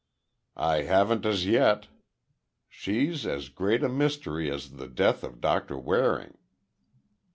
[0.57, 1.87] "I haven't as yet.
[2.67, 6.39] She's as great a mystery as the death of Doctor Waring."